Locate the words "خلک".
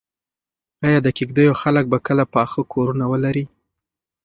1.61-1.85